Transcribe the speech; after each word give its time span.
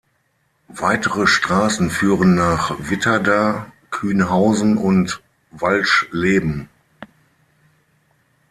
Weitere 0.77 1.27
Straßen 1.27 1.91
führen 1.91 2.33
nach 2.33 2.73
Witterda, 2.89 3.71
Kühnhausen 3.91 4.77
und 4.77 5.21
Walschleben. 5.51 6.69